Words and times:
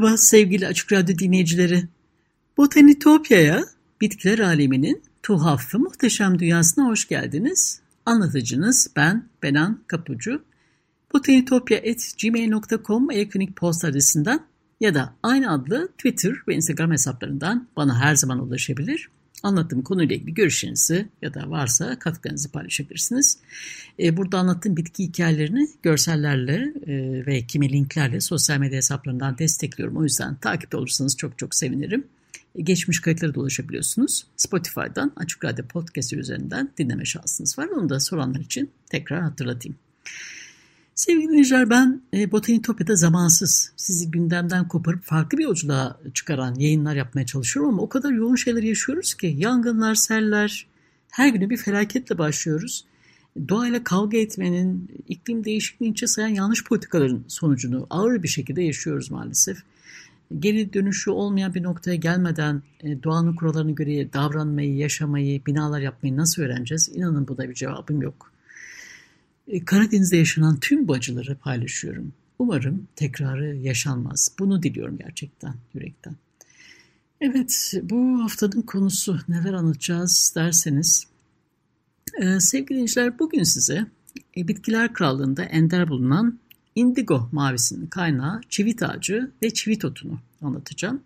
Merhaba 0.00 0.16
sevgili 0.16 0.66
Açık 0.66 0.92
Radyo 0.92 1.18
dinleyicileri. 1.18 1.84
Botanitopya'ya, 2.56 3.64
bitkiler 4.00 4.38
aleminin 4.38 5.02
tuhaf 5.22 5.74
ve 5.74 5.78
muhteşem 5.78 6.38
dünyasına 6.38 6.86
hoş 6.86 7.08
geldiniz. 7.08 7.80
Anlatıcınız 8.06 8.90
ben 8.96 9.28
Benan 9.42 9.80
Kapucu. 9.86 10.42
botanitopya.gmail.com 11.14 13.10
elektronik 13.10 13.56
posta 13.56 13.88
adresinden 13.88 14.40
ya 14.80 14.94
da 14.94 15.14
aynı 15.22 15.52
adlı 15.52 15.88
Twitter 15.88 16.34
ve 16.48 16.54
Instagram 16.54 16.90
hesaplarından 16.90 17.68
bana 17.76 18.00
her 18.00 18.14
zaman 18.14 18.38
ulaşabilir. 18.38 19.08
Anlattığım 19.42 19.82
konuyla 19.82 20.16
ilgili 20.16 20.34
görüşlerinizi 20.34 21.08
ya 21.22 21.34
da 21.34 21.50
varsa 21.50 21.98
katkılarınızı 21.98 22.52
paylaşabilirsiniz. 22.52 23.38
E, 23.98 24.16
burada 24.16 24.38
anlattığım 24.38 24.76
bitki 24.76 25.04
hikayelerini 25.04 25.68
görsellerle 25.82 26.72
e, 26.86 27.26
ve 27.26 27.46
kimi 27.46 27.72
linklerle 27.72 28.20
sosyal 28.20 28.58
medya 28.58 28.76
hesaplarından 28.76 29.38
destekliyorum. 29.38 29.96
O 29.96 30.04
yüzden 30.04 30.34
takip 30.34 30.74
olursanız 30.74 31.16
çok 31.16 31.38
çok 31.38 31.54
sevinirim. 31.54 32.04
E, 32.54 32.62
geçmiş 32.62 33.00
kayıtlara 33.00 33.34
da 33.34 33.40
ulaşabiliyorsunuz. 33.40 34.26
Spotify'dan 34.36 35.12
Açık 35.16 35.44
Radyo 35.44 35.66
Podcast 35.66 36.12
üzerinden 36.12 36.70
dinleme 36.78 37.04
şansınız 37.04 37.58
var. 37.58 37.68
Onu 37.68 37.88
da 37.88 38.00
soranlar 38.00 38.40
için 38.40 38.70
tekrar 38.90 39.22
hatırlatayım. 39.22 39.76
Sevgili 41.00 41.28
dinleyiciler 41.28 41.70
ben 41.70 42.02
e, 42.14 42.32
Botanitopya'da 42.32 42.96
zamansız 42.96 43.72
sizi 43.76 44.10
gündemden 44.10 44.68
koparıp 44.68 45.02
farklı 45.02 45.38
bir 45.38 45.42
yolculuğa 45.42 46.00
çıkaran 46.14 46.54
yayınlar 46.54 46.94
yapmaya 46.94 47.26
çalışıyorum 47.26 47.74
ama 47.74 47.82
o 47.82 47.88
kadar 47.88 48.12
yoğun 48.12 48.34
şeyler 48.34 48.62
yaşıyoruz 48.62 49.14
ki 49.14 49.34
yangınlar, 49.38 49.94
seller, 49.94 50.66
her 51.10 51.28
günü 51.28 51.50
bir 51.50 51.56
felaketle 51.56 52.18
başlıyoruz. 52.18 52.84
Doğayla 53.48 53.84
kavga 53.84 54.18
etmenin, 54.18 54.88
iklim 55.08 55.44
değişikliğini 55.44 55.92
içe 55.92 56.06
sayan 56.06 56.28
yanlış 56.28 56.64
politikaların 56.64 57.24
sonucunu 57.28 57.86
ağır 57.90 58.22
bir 58.22 58.28
şekilde 58.28 58.62
yaşıyoruz 58.62 59.10
maalesef. 59.10 59.58
Geri 60.38 60.72
dönüşü 60.72 61.10
olmayan 61.10 61.54
bir 61.54 61.62
noktaya 61.62 61.96
gelmeden 61.96 62.62
e, 62.80 63.02
doğanın 63.02 63.36
kurallarına 63.36 63.70
göre 63.70 64.12
davranmayı, 64.12 64.76
yaşamayı, 64.76 65.46
binalar 65.46 65.80
yapmayı 65.80 66.16
nasıl 66.16 66.42
öğreneceğiz? 66.42 66.88
İnanın 66.94 67.28
buna 67.28 67.48
bir 67.48 67.54
cevabım 67.54 68.02
yok. 68.02 68.30
E, 69.50 69.64
Karadeniz'de 69.64 70.16
yaşanan 70.16 70.60
tüm 70.60 70.88
bu 70.88 70.92
acıları 70.92 71.36
paylaşıyorum. 71.36 72.12
Umarım 72.38 72.88
tekrarı 72.96 73.56
yaşanmaz. 73.56 74.32
Bunu 74.38 74.62
diliyorum 74.62 74.98
gerçekten, 74.98 75.54
yürekten. 75.74 76.14
Evet, 77.20 77.74
bu 77.82 78.22
haftanın 78.22 78.62
konusu 78.62 79.20
neler 79.28 79.52
anlatacağız 79.52 80.32
derseniz. 80.36 81.06
Ee, 82.22 82.40
sevgili 82.40 82.68
dinleyiciler, 82.68 83.18
bugün 83.18 83.42
size 83.42 83.86
e, 84.36 84.48
Bitkiler 84.48 84.92
Krallığı'nda 84.92 85.42
ender 85.42 85.88
bulunan 85.88 86.38
indigo 86.74 87.28
mavisinin 87.32 87.86
kaynağı 87.86 88.40
çivit 88.48 88.82
ağacı 88.82 89.30
ve 89.42 89.54
çivit 89.54 89.84
otunu 89.84 90.20
anlatacağım. 90.42 91.02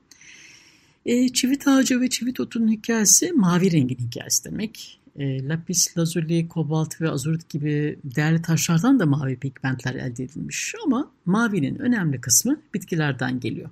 E, 1.06 1.28
çivit 1.28 1.68
ağacı 1.68 2.00
ve 2.00 2.10
çivit 2.10 2.40
otunun 2.40 2.72
hikayesi 2.72 3.32
mavi 3.32 3.72
rengin 3.72 3.98
hikayesi 3.98 4.44
demek. 4.44 5.00
E, 5.16 5.48
lapis 5.48 5.98
lazuli, 5.98 6.48
kobalt 6.48 7.00
ve 7.00 7.10
azurit 7.10 7.48
gibi 7.48 7.98
değerli 8.04 8.42
taşlardan 8.42 9.00
da 9.00 9.06
mavi 9.06 9.36
pigmentler 9.36 9.94
elde 9.94 10.24
edilmiş 10.24 10.74
ama 10.84 11.10
mavinin 11.26 11.78
önemli 11.78 12.20
kısmı 12.20 12.60
bitkilerden 12.74 13.40
geliyor. 13.40 13.70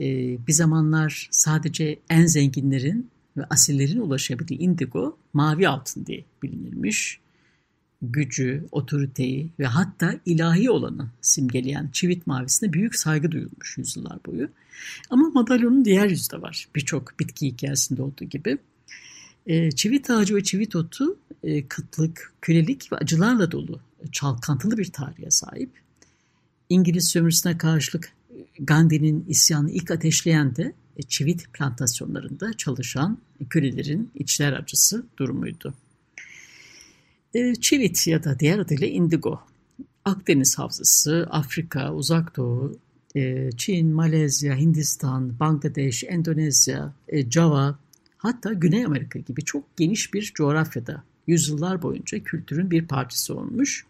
E, 0.00 0.06
bir 0.46 0.52
zamanlar 0.52 1.28
sadece 1.30 1.98
en 2.10 2.26
zenginlerin 2.26 3.10
ve 3.36 3.44
asillerin 3.50 4.00
ulaşabildiği 4.00 4.60
indigo 4.60 5.18
mavi 5.32 5.68
altın 5.68 6.06
diye 6.06 6.24
bilinirmiş. 6.42 7.20
Gücü, 8.02 8.64
otoriteyi 8.72 9.50
ve 9.58 9.66
hatta 9.66 10.14
ilahi 10.26 10.70
olanı 10.70 11.08
simgeleyen 11.20 11.88
çivit 11.92 12.26
mavisine 12.26 12.72
büyük 12.72 12.96
saygı 12.96 13.32
duyulmuş 13.32 13.78
yüzyıllar 13.78 14.18
boyu. 14.26 14.48
Ama 15.10 15.30
madalyonun 15.30 15.84
diğer 15.84 16.10
yüzü 16.10 16.30
de 16.30 16.42
var 16.42 16.68
birçok 16.74 17.20
bitki 17.20 17.46
hikayesinde 17.46 18.02
olduğu 18.02 18.24
gibi. 18.24 18.58
E, 19.46 19.70
çivit 19.70 20.10
ağacı 20.10 20.36
ve 20.36 20.42
çivit 20.42 20.76
otu 20.76 21.18
e, 21.42 21.68
kıtlık, 21.68 22.32
kölelik 22.42 22.92
ve 22.92 22.96
acılarla 22.96 23.52
dolu 23.52 23.80
çalkantılı 24.12 24.78
bir 24.78 24.92
tarihe 24.92 25.30
sahip. 25.30 25.70
İngiliz 26.68 27.08
sömürüsüne 27.08 27.58
karşılık 27.58 28.12
Gandhi'nin 28.60 29.24
isyanı 29.28 29.70
ilk 29.70 29.90
ateşleyen 29.90 30.56
de 30.56 30.72
e, 30.96 31.02
çivit 31.02 31.52
plantasyonlarında 31.52 32.52
çalışan 32.52 33.18
kölelerin 33.50 34.10
içler 34.14 34.52
acısı 34.52 35.06
durumuydu. 35.18 35.74
E, 37.34 37.54
çivit 37.54 38.06
ya 38.06 38.24
da 38.24 38.38
diğer 38.38 38.58
adıyla 38.58 38.86
indigo, 38.86 39.40
Akdeniz 40.04 40.58
Havzası, 40.58 41.26
Afrika, 41.30 41.94
Uzak 41.94 42.36
Doğu, 42.36 42.78
e, 43.16 43.50
Çin, 43.56 43.88
Malezya, 43.88 44.56
Hindistan, 44.56 45.40
Bangladeş, 45.40 46.04
Endonezya, 46.04 46.92
Java, 47.30 47.78
hatta 48.26 48.52
Güney 48.52 48.84
Amerika 48.84 49.18
gibi 49.18 49.44
çok 49.44 49.76
geniş 49.76 50.14
bir 50.14 50.32
coğrafyada 50.34 51.04
yüzyıllar 51.26 51.82
boyunca 51.82 52.18
kültürün 52.18 52.70
bir 52.70 52.86
parçası 52.86 53.34
olmuş. 53.34 53.86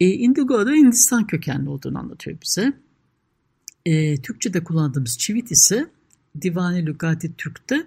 Indigo 0.00 0.66
da 0.66 0.70
Hindistan 0.70 1.26
kökenli 1.26 1.68
olduğunu 1.68 1.98
anlatıyor 1.98 2.36
bize. 2.42 2.72
E, 3.86 4.16
Türkçe'de 4.16 4.64
kullandığımız 4.64 5.18
çivit 5.18 5.50
ise 5.50 5.90
Divani 6.40 6.86
Lugati 6.86 7.36
Türk'te 7.36 7.86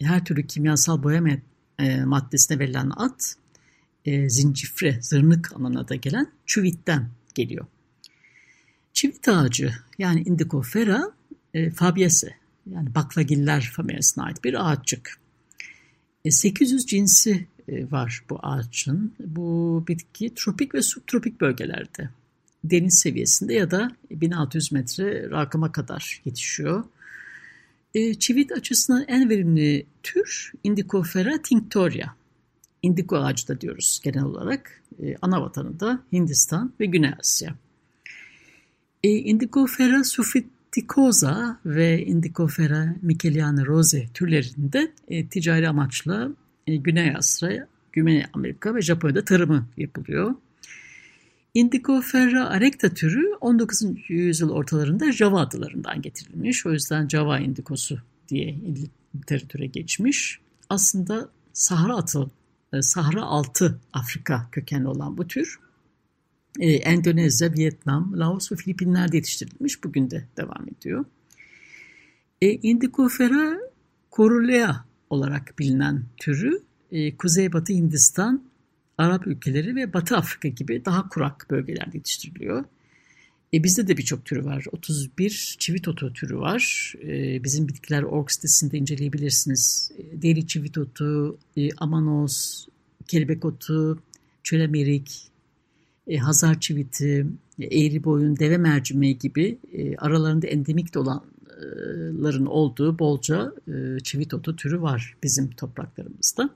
her 0.00 0.24
türlü 0.24 0.46
kimyasal 0.46 1.02
boyama 1.02 1.30
e, 1.78 2.04
maddesine 2.04 2.58
verilen 2.58 2.90
ad 2.96 3.20
e, 4.04 4.30
zincifre, 4.30 4.98
zırnık 5.02 5.52
anlamına 5.56 5.88
da 5.88 5.94
gelen 5.94 6.32
çivitten 6.46 7.10
geliyor. 7.34 7.66
Çivit 8.92 9.28
ağacı 9.28 9.74
yani 9.98 10.22
Indicofera 10.22 11.12
e, 11.54 11.70
fabiese 11.70 12.37
yani 12.74 12.94
baklagiller 12.94 13.72
familyasına 13.76 14.24
ait 14.24 14.44
bir 14.44 14.70
ağaççık. 14.70 15.18
E, 16.24 16.30
800 16.30 16.86
cinsi 16.86 17.46
e, 17.68 17.90
var 17.90 18.24
bu 18.30 18.38
ağaçın. 18.42 19.14
Bu 19.20 19.84
bitki 19.88 20.34
tropik 20.34 20.74
ve 20.74 20.82
subtropik 20.82 21.40
bölgelerde 21.40 22.10
deniz 22.64 22.98
seviyesinde 22.98 23.54
ya 23.54 23.70
da 23.70 23.90
1600 24.10 24.72
metre 24.72 25.30
rakıma 25.30 25.72
kadar 25.72 26.22
yetişiyor. 26.24 26.84
E, 27.94 28.14
çivit 28.14 28.52
açısından 28.52 29.04
en 29.08 29.30
verimli 29.30 29.86
tür 30.02 30.52
Indicofera 30.64 31.42
tinctoria. 31.42 32.06
Indigo 32.82 33.16
ağacı 33.16 33.48
da 33.48 33.60
diyoruz 33.60 34.00
genel 34.04 34.22
olarak. 34.22 34.82
E, 35.02 35.16
ana 35.22 35.42
vatanı 35.42 35.80
da 35.80 36.02
Hindistan 36.12 36.72
ve 36.80 36.86
Güney 36.86 37.10
Asya. 37.20 37.54
E, 39.02 39.08
Indicofera 39.10 40.04
sufriticosa 40.68 41.58
ve 41.66 42.04
Indicofera 42.04 42.94
micheliana 43.02 43.66
rose 43.66 44.06
türlerinde 44.14 44.92
e, 45.08 45.26
ticari 45.26 45.68
amaçla 45.68 46.28
e, 46.66 46.76
Güney 46.76 47.16
Asya, 47.16 47.66
Güney 47.92 48.24
Amerika 48.32 48.74
ve 48.74 48.82
Japonya'da 48.82 49.24
tarımı 49.24 49.66
yapılıyor. 49.76 50.34
Indigo 51.54 52.00
ferra 52.00 52.44
erecta 52.44 52.88
türü 52.88 53.34
19. 53.40 53.82
yüzyıl 54.08 54.50
ortalarında 54.50 55.12
Java 55.12 55.40
adalarından 55.40 56.02
getirilmiş. 56.02 56.66
O 56.66 56.72
yüzden 56.72 57.08
Java 57.08 57.38
indikosu 57.38 57.98
diye 58.28 58.56
literatüre 59.16 59.66
geçmiş. 59.66 60.38
Aslında 60.68 61.28
Sahra 61.52 61.96
atı, 61.96 62.30
e, 62.72 62.82
Sahra 62.82 63.22
altı 63.22 63.80
Afrika 63.92 64.48
kökenli 64.52 64.88
olan 64.88 65.18
bu 65.18 65.28
tür 65.28 65.58
e, 66.58 66.72
Endonezya, 66.72 67.52
Vietnam, 67.52 68.12
Laos 68.18 68.52
ve 68.52 68.56
Filipinler'de 68.56 69.16
yetiştirilmiş. 69.16 69.84
Bugün 69.84 70.10
de 70.10 70.24
devam 70.36 70.68
ediyor. 70.68 71.04
E, 72.42 72.50
Indicofera 72.52 73.58
corulea 74.12 74.84
olarak 75.10 75.58
bilinen 75.58 76.04
türü 76.16 76.62
e, 76.92 77.16
Kuzeybatı 77.16 77.72
Hindistan, 77.72 78.42
Arap 78.98 79.26
ülkeleri 79.26 79.76
ve 79.76 79.92
Batı 79.92 80.16
Afrika 80.16 80.48
gibi 80.48 80.84
daha 80.84 81.08
kurak 81.08 81.46
bölgelerde 81.50 81.96
yetiştiriliyor. 81.96 82.64
E, 83.54 83.64
bizde 83.64 83.88
de 83.88 83.96
birçok 83.96 84.24
türü 84.24 84.44
var. 84.44 84.64
31 84.72 85.56
çivit 85.58 85.88
otu 85.88 86.12
türü 86.12 86.38
var. 86.38 86.94
E, 87.02 87.44
bizim 87.44 87.68
bitkiler 87.68 88.02
org 88.02 88.30
sitesinde 88.30 88.78
inceleyebilirsiniz. 88.78 89.92
E, 89.98 90.22
deli 90.22 90.46
çivit 90.46 90.78
otu, 90.78 91.38
e, 91.56 91.72
amanos, 91.72 92.66
kelebek 93.08 93.44
otu, 93.44 94.02
çölemerik, 94.42 95.30
e, 96.08 96.16
hazar 96.16 96.60
çiviti, 96.60 97.26
e, 97.58 97.64
eğri 97.64 98.04
boyun, 98.04 98.38
deve 98.38 98.58
mercimeği 98.58 99.18
gibi 99.18 99.58
e, 99.72 99.96
aralarında 99.96 100.46
endemik 100.46 100.96
olanların 100.96 102.46
olduğu 102.46 102.98
bolca 102.98 103.52
e, 103.68 104.00
çivit 104.00 104.34
otu 104.34 104.56
türü 104.56 104.82
var 104.82 105.16
bizim 105.22 105.50
topraklarımızda. 105.50 106.50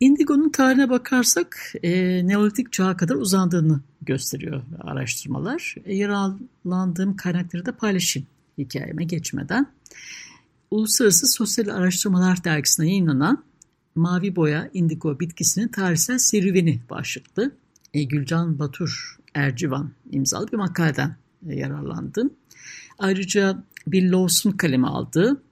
Indigo'nun 0.00 0.50
tarihine 0.50 0.90
bakarsak 0.90 1.72
e, 1.82 1.90
Neolitik 2.26 2.72
çağa 2.72 2.96
kadar 2.96 3.14
uzandığını 3.14 3.80
gösteriyor 4.02 4.62
araştırmalar. 4.80 5.74
E, 5.84 5.96
yararlandığım 5.96 7.16
kaynakları 7.16 7.66
da 7.66 7.76
paylaşayım 7.76 8.28
hikayeme 8.58 9.04
geçmeden. 9.04 9.66
Uluslararası 10.70 11.26
Sosyal 11.26 11.68
Araştırmalar 11.68 12.44
Dergisi'ne 12.44 12.88
yayınlanan 12.88 13.44
Mavi 13.94 14.36
Boya 14.36 14.70
Indigo 14.74 15.20
bitkisinin 15.20 15.68
tarihsel 15.68 16.18
serüveni 16.18 16.80
başlıklı 16.90 17.52
Gülcan 18.02 18.58
Batur 18.58 19.18
Ercivan 19.34 19.90
imzalı 20.10 20.52
bir 20.52 20.56
makaleden 20.56 21.16
e, 21.48 21.54
yararlandım. 21.54 22.30
Ayrıca 22.98 23.64
Bill 23.86 24.12
Lawson 24.12 24.50
kaleme 24.50 24.86
aldığı 24.86 25.42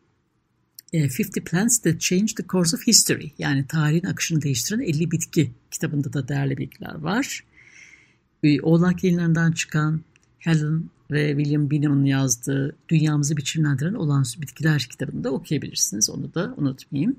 50 0.92 1.04
e, 1.04 1.44
Plants 1.44 1.78
That 1.78 2.00
Changed 2.00 2.36
the 2.36 2.46
Course 2.46 2.76
of 2.76 2.86
History 2.86 3.30
yani 3.38 3.66
tarihin 3.66 4.06
akışını 4.06 4.42
değiştiren 4.42 4.80
50 4.80 5.10
bitki 5.10 5.50
kitabında 5.70 6.12
da 6.12 6.28
değerli 6.28 6.56
bilgiler 6.58 6.94
var. 6.94 7.44
E, 8.42 8.60
Oğlak 8.60 9.04
yayınlarından 9.04 9.52
çıkan 9.52 10.00
Helen 10.38 10.84
ve 11.10 11.28
William 11.36 11.70
Binham'ın 11.70 12.04
yazdığı 12.04 12.76
Dünyamızı 12.88 13.36
Biçimlendiren 13.36 13.94
Olağanüstü 13.94 14.42
Bitkiler 14.42 14.88
kitabını 14.90 15.24
da 15.24 15.30
okuyabilirsiniz. 15.30 16.10
Onu 16.10 16.34
da 16.34 16.54
unutmayayım. 16.56 17.16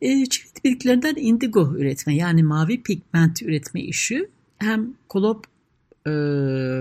E, 0.00 0.26
çeşitli 0.26 0.64
bitkilerinden 0.64 1.14
indigo 1.16 1.74
üretme 1.76 2.14
yani 2.14 2.42
mavi 2.42 2.82
pigment 2.82 3.42
üretme 3.42 3.80
işi 3.80 4.28
hem 4.58 4.94
Kolop 5.08 5.46
e, 6.06 6.10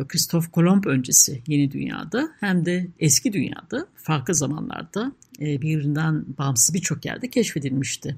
Christoph 0.07 0.45
Kolomb 0.51 0.83
öncesi 0.83 1.41
yeni 1.47 1.71
dünyada 1.71 2.29
hem 2.39 2.65
de 2.65 2.87
eski 2.99 3.33
dünyada 3.33 3.87
farklı 3.95 4.35
zamanlarda 4.35 5.11
e, 5.39 5.61
birbirinden 5.61 6.25
bağımsız 6.37 6.75
birçok 6.75 7.05
yerde 7.05 7.29
keşfedilmişti. 7.29 8.15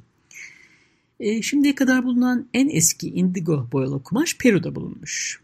E, 1.19 1.42
şimdiye 1.42 1.75
kadar 1.75 2.03
bulunan 2.03 2.48
en 2.53 2.69
eski 2.69 3.09
indigo 3.09 3.68
boyalı 3.71 4.03
kumaş 4.03 4.38
Peru'da 4.38 4.75
bulunmuş. 4.75 5.42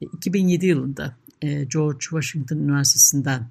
2007 0.00 0.66
yılında 0.66 1.16
George 1.42 2.00
Washington 2.00 2.56
Üniversitesi'nden 2.56 3.46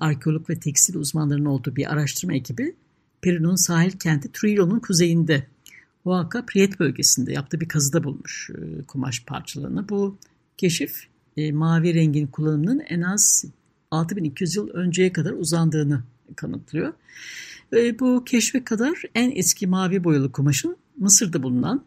arkeolog 0.00 0.50
ve 0.50 0.60
tekstil 0.60 0.94
uzmanlarının 0.94 1.44
olduğu 1.44 1.76
bir 1.76 1.92
araştırma 1.92 2.34
ekibi 2.34 2.74
Peru'nun 3.22 3.56
sahil 3.56 3.90
kenti 3.90 4.32
Trujillo'nun 4.32 4.78
kuzeyinde 4.80 5.46
Oaxaca 6.04 6.46
Priet 6.46 6.80
bölgesinde 6.80 7.32
yaptığı 7.32 7.60
bir 7.60 7.68
kazıda 7.68 8.04
bulmuş 8.04 8.50
kumaş 8.88 9.24
parçalarını. 9.24 9.88
Bu 9.88 10.16
keşif 10.56 11.06
mavi 11.52 11.94
rengin 11.94 12.26
kullanımının 12.26 12.80
en 12.80 13.00
az 13.00 13.44
6200 13.90 14.56
yıl 14.56 14.68
önceye 14.68 15.12
kadar 15.12 15.32
uzandığını 15.32 16.02
kanıtlıyor. 16.36 16.92
Bu 17.72 18.24
keşfe 18.24 18.64
kadar 18.64 19.02
en 19.14 19.30
eski 19.36 19.66
mavi 19.66 20.04
boyalı 20.04 20.32
kumaşın 20.32 20.76
Mısır'da 20.96 21.42
bulunan 21.42 21.84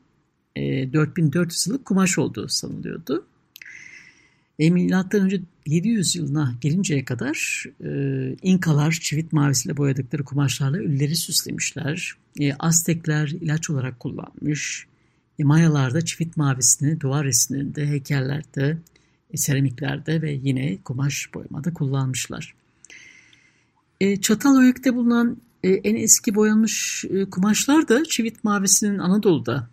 e, 0.55 0.93
4400 0.93 1.67
yıllık 1.67 1.85
kumaş 1.85 2.17
olduğu 2.17 2.47
sanılıyordu. 2.47 3.25
E, 4.59 4.69
milattan 4.69 5.21
önce 5.21 5.41
700 5.65 6.15
yılına 6.15 6.55
gelinceye 6.61 7.05
kadar 7.05 7.65
e, 7.83 7.89
İnkalar 8.41 8.91
çivit 8.91 9.33
mavisiyle 9.33 9.77
boyadıkları 9.77 10.23
kumaşlarla 10.23 10.77
ölüleri 10.77 11.15
süslemişler. 11.15 12.13
E, 12.39 12.53
Aztekler 12.53 13.27
ilaç 13.27 13.69
olarak 13.69 13.99
kullanmış. 13.99 14.87
E, 15.39 15.43
Mayalar 15.43 15.93
da 15.93 16.05
çivit 16.05 16.37
mavisini 16.37 16.99
duvar 17.01 17.25
resimlerinde, 17.25 17.87
heykellerde, 17.87 18.77
e, 19.31 19.37
seramiklerde 19.37 20.21
ve 20.21 20.39
yine 20.43 20.77
kumaş 20.77 21.29
boyamada 21.33 21.73
kullanmışlar. 21.73 22.53
E, 24.01 24.21
Çatalhöyük'te 24.21 24.95
bulunan 24.95 25.37
e, 25.63 25.69
en 25.69 25.95
eski 25.95 26.35
boyanmış 26.35 27.05
e, 27.09 27.25
kumaşlar 27.25 27.87
da 27.87 28.03
çivit 28.05 28.43
mavisinin 28.43 28.97
Anadolu'da 28.97 29.69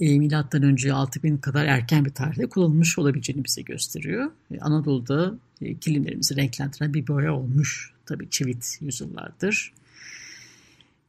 milattan 0.00 0.62
önce 0.62 0.92
6000 0.92 1.36
kadar 1.36 1.64
erken 1.64 2.04
bir 2.04 2.10
tarihte 2.10 2.46
kullanılmış 2.46 2.98
olabileceğini 2.98 3.44
bize 3.44 3.62
gösteriyor. 3.62 4.30
E, 4.50 4.60
Anadolu'da 4.60 5.34
e, 5.62 5.74
kilimlerimizi 5.74 6.36
renklendiren 6.36 6.94
bir 6.94 7.06
boya 7.06 7.34
olmuş 7.34 7.92
tabii 8.06 8.30
çivit 8.30 8.78
yüzyıllardır. 8.80 9.72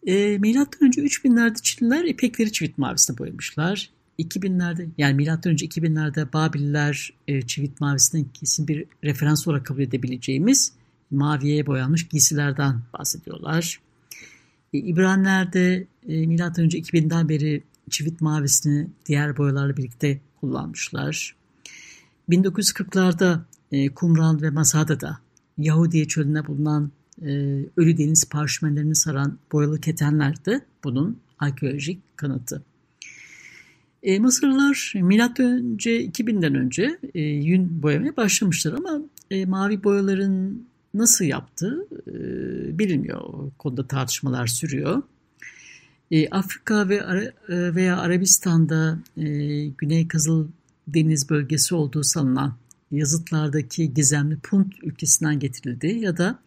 E, 0.07 0.37
milattan 0.37 0.87
önce 0.87 1.01
3000'lerde 1.01 1.61
Çinliler 1.61 2.05
ipekleri 2.05 2.51
çivit 2.51 2.77
mavisine 2.77 3.17
boyamışlar. 3.17 3.89
2000'lerde 4.19 4.87
yani 4.97 5.13
milattan 5.13 5.51
önce 5.51 5.65
2000'lerde 5.65 6.33
Babiller 6.33 7.13
e, 7.27 7.41
çivit 7.41 7.81
mavisinin 7.81 8.29
kesin 8.33 8.67
bir 8.67 8.85
referans 9.03 9.47
olarak 9.47 9.65
kabul 9.65 9.81
edebileceğimiz 9.81 10.73
maviye 11.11 11.65
boyanmış 11.65 12.07
giysilerden 12.07 12.81
bahsediyorlar. 12.93 13.79
E, 14.73 14.77
İbraniler 14.77 15.53
de 15.53 15.87
e, 16.07 16.27
M.Ö. 16.27 16.63
2000'den 16.63 17.29
beri 17.29 17.63
çivit 17.91 18.21
mavisini 18.21 18.87
diğer 19.05 19.37
boyalarla 19.37 19.77
birlikte 19.77 20.21
kullanmışlar. 20.39 21.35
1940'larda 22.29 23.39
e, 23.71 23.89
Kumran 23.89 24.41
ve 24.41 24.49
Masada'da 24.49 25.19
Yahudiye 25.57 26.07
çölüne 26.07 26.47
bulunan 26.47 26.91
e, 27.21 27.29
ölü 27.77 27.97
deniz 27.97 28.29
parşömenlerini 28.29 28.95
saran 28.95 29.37
boyalı 29.51 29.81
ketenler 29.81 30.45
de 30.45 30.61
bunun 30.83 31.17
arkeolojik 31.39 32.17
kanıtı. 32.17 32.63
E, 34.03 34.19
Mısırlılar 34.19 34.93
milattan 34.95 35.45
önce 35.45 36.05
2000'den 36.05 36.55
önce 36.55 36.99
e, 37.13 37.21
yün 37.21 37.83
boyamaya 37.83 38.17
başlamışlar 38.17 38.73
ama 38.73 39.01
e, 39.31 39.45
mavi 39.45 39.83
boyaların 39.83 40.65
nasıl 40.93 41.25
yaptı 41.25 41.87
e, 42.07 42.13
bilinmiyor. 42.79 43.21
O 43.21 43.51
konuda 43.57 43.87
tartışmalar 43.87 44.47
sürüyor. 44.47 45.03
E, 46.11 46.29
Afrika 46.29 46.89
ve 46.89 46.95
e, 46.95 47.75
veya 47.75 47.97
Arabistan'da 47.97 48.99
e, 49.17 49.23
Güney 49.65 50.07
Kızıl 50.07 50.47
Deniz 50.87 51.29
bölgesi 51.29 51.75
olduğu 51.75 52.03
sanılan 52.03 52.57
yazıtlardaki 52.91 53.93
gizemli 53.93 54.39
Punt 54.39 54.73
ülkesinden 54.83 55.39
getirildi 55.39 55.87
ya 55.87 56.17
da 56.17 56.39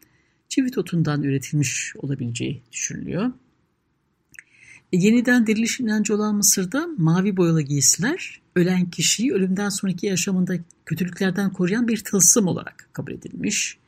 çivit 0.49 0.79
otundan 0.79 1.23
üretilmiş 1.23 1.93
olabileceği 1.97 2.63
düşünülüyor. 2.73 3.33
Yeniden 4.93 5.47
diriliş 5.47 5.81
inancı 5.81 6.15
olan 6.15 6.35
Mısır'da 6.35 6.87
mavi 6.99 7.37
boyalı 7.37 7.63
giysiler 7.63 8.41
ölen 8.57 8.91
kişiyi 8.91 9.33
ölümden 9.33 9.69
sonraki 9.69 10.07
yaşamında 10.07 10.55
kötülüklerden 10.87 11.53
koruyan 11.53 11.89
bir 11.89 12.05
tılsım 12.05 12.47
olarak 12.47 12.89
kabul 12.93 13.13
edilmiş 13.13 13.79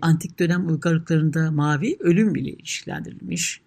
antik 0.00 0.38
dönem 0.38 0.68
uygarlıklarında 0.68 1.50
mavi 1.50 1.96
ölüm 2.00 2.34
bile 2.34 2.50
ilişkilendirilmiş. 2.50 3.65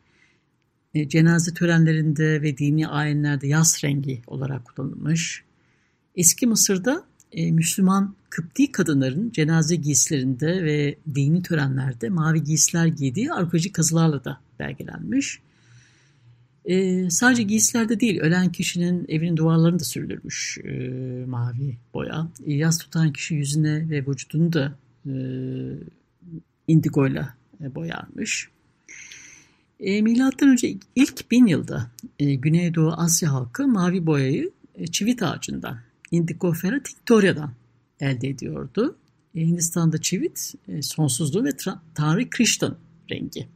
E, 0.93 1.09
cenaze 1.09 1.53
törenlerinde 1.53 2.41
ve 2.41 2.57
dini 2.57 2.87
ayinlerde 2.87 3.47
yas 3.47 3.83
rengi 3.83 4.21
olarak 4.27 4.65
kullanılmış. 4.65 5.43
Eski 6.15 6.47
Mısır'da 6.47 7.03
e, 7.31 7.51
Müslüman 7.51 8.15
Kıpti 8.29 8.71
kadınların 8.71 9.31
cenaze 9.31 9.75
giysilerinde 9.75 10.63
ve 10.63 10.95
dini 11.15 11.43
törenlerde 11.43 12.09
mavi 12.09 12.43
giysiler 12.43 12.85
giydiği 12.85 13.33
arkeolojik 13.33 13.73
kazılarla 13.73 14.23
da 14.23 14.41
belgelenmiş. 14.59 15.39
E, 16.65 17.09
sadece 17.09 17.43
giysilerde 17.43 17.99
değil, 17.99 18.19
ölen 18.19 18.51
kişinin 18.51 19.05
evinin 19.09 19.37
duvarlarını 19.37 19.79
da 19.79 19.83
sürülürmüş 19.83 20.57
e, 20.63 20.69
mavi 21.27 21.77
boya. 21.93 22.27
E, 22.45 22.53
yas 22.53 22.77
tutan 22.77 23.13
kişi 23.13 23.35
yüzüne 23.35 23.89
ve 23.89 24.05
vücudunu 24.07 24.53
da 24.53 24.77
e, 25.05 25.13
indigoyla 26.67 27.33
e, 27.61 27.75
boyarmış. 27.75 28.49
E, 29.79 30.01
milattan 30.01 30.49
önce 30.49 30.77
ilk 30.95 31.31
bin 31.31 31.47
yılda 31.47 31.91
e, 32.19 32.35
Güneydoğu 32.35 32.91
Asya 32.91 33.31
halkı 33.33 33.67
mavi 33.67 34.05
boyayı 34.05 34.51
e, 34.75 34.87
çivit 34.87 35.23
ağacından, 35.23 35.79
Indigofera 36.11 36.83
tinctoria'dan 36.83 37.53
elde 37.99 38.27
ediyordu. 38.27 38.95
E, 39.35 39.41
Hindistan'da 39.41 40.01
çivit 40.01 40.53
e, 40.67 40.81
sonsuzluğu 40.81 41.45
ve 41.45 41.49
Tanrı 41.95 42.29
Krishnan 42.29 42.77
rengi. 43.11 43.47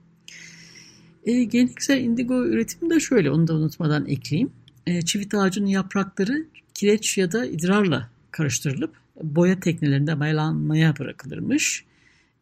E, 1.26 1.44
geleneksel 1.44 2.02
indigo 2.02 2.46
üretimi 2.46 2.90
de 2.90 3.00
şöyle, 3.00 3.32
onu 3.32 3.48
da 3.48 3.54
unutmadan 3.54 4.06
ekleyeyim. 4.06 4.52
E, 4.88 5.02
çivit 5.02 5.34
ağacının 5.34 5.68
yaprakları 5.68 6.46
kireç 6.74 7.18
ya 7.18 7.32
da 7.32 7.46
idrarla 7.46 8.10
karıştırılıp 8.32 8.96
boya 9.24 9.60
teknelerinde 9.60 10.14
mayalanmaya 10.14 10.98
bırakılırmış 11.00 11.86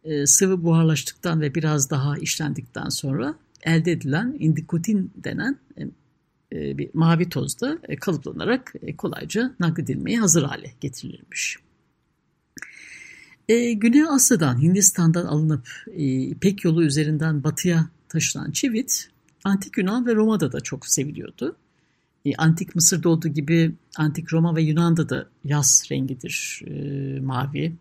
e, 0.04 0.26
sıvı 0.26 0.64
buharlaştıktan 0.64 1.42
ve 1.42 1.56
biraz 1.56 1.90
daha 1.90 2.18
işlendikten 2.18 2.90
sonra 2.90 3.36
elde 3.64 3.92
edilen 3.92 4.36
indikotin 4.40 5.12
denen 5.16 5.60
e, 5.78 5.84
e 6.54 6.78
bir 6.78 6.90
mavi 6.94 7.30
tozda 7.30 7.80
e, 7.84 7.96
kalıplanarak 7.96 8.74
e, 8.82 8.96
kolayca 8.96 9.56
nakledilmeye 9.60 10.20
hazır 10.20 10.44
hale 10.44 10.74
getirilirmiş. 10.82 11.58
E, 13.50 13.74
Güney 13.74 14.04
Asya'dan, 14.04 14.62
Hindistan'dan 14.62 15.26
alınıp 15.26 15.68
e, 15.94 16.04
İpek 16.06 16.64
yolu 16.64 16.84
üzerinden 16.84 17.44
batıya 17.44 17.90
taşınan 18.10 18.52
çivit, 18.52 19.10
Antik 19.44 19.78
Yunan 19.78 20.06
ve 20.06 20.16
Roma'da 20.16 20.52
da 20.52 20.62
çok 20.62 20.88
seviliyordu. 20.88 21.56
Antik 22.38 22.76
Mısır'da 22.76 23.10
olduğu 23.10 23.28
gibi 23.28 23.76
Antik 23.98 24.34
Roma 24.34 24.56
ve 24.56 24.62
Yunan'da 24.62 25.10
da 25.10 25.30
yaz 25.44 25.88
rengidir 25.92 26.62
mavi. 27.22 27.74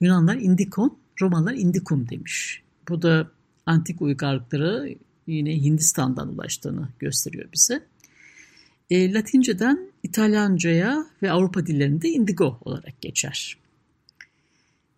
Yunanlar 0.00 0.36
indikon, 0.36 0.98
Romalılar 1.20 1.54
indikum 1.54 2.08
demiş. 2.08 2.62
Bu 2.88 3.02
da 3.02 3.30
antik 3.66 4.02
uygarlıklara 4.02 4.86
yine 5.26 5.62
Hindistan'dan 5.62 6.28
ulaştığını 6.34 6.88
gösteriyor 6.98 7.48
bize. 7.54 7.82
E, 8.90 9.12
Latinceden 9.12 9.90
İtalyanca'ya 10.02 11.06
ve 11.22 11.30
Avrupa 11.30 11.66
dillerinde 11.66 12.08
indigo 12.08 12.58
olarak 12.64 13.00
geçer. 13.00 13.58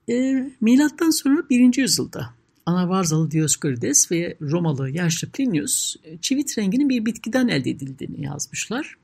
E, 0.08 0.46
milattan 0.60 1.10
sonra 1.10 1.48
1. 1.50 1.76
yüzyılda 1.76 2.34
Anavarzalı 2.66 3.30
Dioskurides 3.30 4.12
ve 4.12 4.36
Romalı 4.40 4.90
yaşlı 4.90 5.30
Plinius 5.30 5.96
e, 6.04 6.18
çivit 6.18 6.58
renginin 6.58 6.88
bir 6.88 7.06
bitkiden 7.06 7.48
elde 7.48 7.70
edildiğini 7.70 8.24
yazmışlar. 8.24 8.96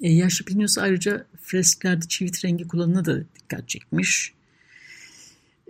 E, 0.00 0.12
yaşlı 0.12 0.44
Plinius 0.44 0.78
ayrıca 0.78 1.26
fresklerde 1.42 2.08
çivit 2.08 2.44
rengi 2.44 2.68
kullanımına 2.68 3.04
da 3.04 3.20
dikkat 3.20 3.68
çekmiş. 3.68 4.32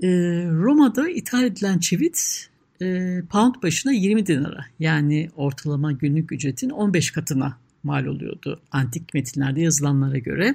E, 0.03 0.09
Roma'da 0.51 1.09
ithal 1.09 1.45
edilen 1.45 1.79
çivit 1.79 2.49
e, 2.83 3.23
pound 3.31 3.55
başına 3.63 3.93
20 3.93 4.27
dinara 4.27 4.67
yani 4.79 5.31
ortalama 5.37 5.93
günlük 5.93 6.33
ücretin 6.33 6.71
15 6.71 7.11
katına 7.11 7.59
mal 7.83 8.07
oluyordu 8.07 8.63
antik 8.73 9.15
metinlerde 9.15 9.61
yazılanlara 9.61 10.19
göre. 10.19 10.55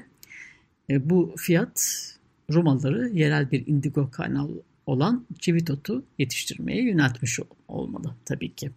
E, 0.90 1.10
bu 1.10 1.36
fiyat 1.38 2.08
Romalıları 2.54 3.10
yerel 3.10 3.52
bir 3.52 3.68
indigo 3.68 4.12
kaynağı 4.12 4.50
olan 4.86 5.26
çivit 5.40 5.70
otu 5.70 6.04
yetiştirmeye 6.18 6.84
yöneltmiş 6.84 7.40
olmalı 7.68 8.16
tabii 8.26 8.56
ki. 8.56 8.72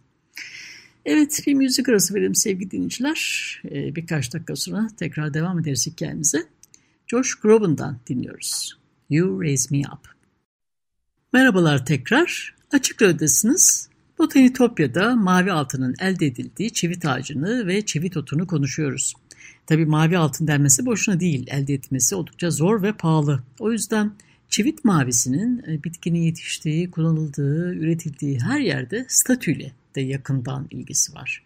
Evet 1.05 1.43
bir 1.47 1.53
müzik 1.53 1.89
arası 1.89 2.13
verelim 2.13 2.35
sevgili 2.35 2.71
dinleyiciler. 2.71 3.61
Ee, 3.65 3.95
birkaç 3.95 4.33
dakika 4.33 4.55
sonra 4.55 4.87
tekrar 4.97 5.33
devam 5.33 5.59
ederiz 5.59 5.87
hikayemize. 5.87 6.45
Josh 7.07 7.35
Groban'dan 7.35 7.99
dinliyoruz. 8.07 8.77
You 9.09 9.41
Raise 9.41 9.75
Me 9.75 9.81
Up. 9.93 10.15
Merhabalar 11.33 11.85
tekrar. 11.85 12.55
Açık 12.75 13.01
Radyo'dasınız. 13.01 13.89
Botanitopya'da 14.19 15.15
mavi 15.15 15.51
altının 15.51 15.95
elde 15.99 16.25
edildiği 16.25 16.73
çivit 16.73 17.05
ağacını 17.05 17.67
ve 17.67 17.85
çivit 17.85 18.17
otunu 18.17 18.47
konuşuyoruz. 18.47 19.13
Tabii 19.67 19.85
mavi 19.85 20.17
altın 20.17 20.47
denmesi 20.47 20.85
boşuna 20.85 21.19
değil. 21.19 21.47
Elde 21.47 21.73
etmesi 21.73 22.15
oldukça 22.15 22.51
zor 22.51 22.83
ve 22.83 22.93
pahalı. 22.93 23.43
O 23.59 23.71
yüzden 23.71 24.11
çivit 24.49 24.85
mavisinin 24.85 25.63
e, 25.67 25.83
bitkinin 25.83 26.19
yetiştiği, 26.19 26.91
kullanıldığı, 26.91 27.73
üretildiği 27.73 28.39
her 28.39 28.59
yerde 28.59 29.05
statüyle 29.09 29.71
de 29.95 30.01
yakından 30.01 30.67
ilgisi 30.71 31.15
var. 31.15 31.43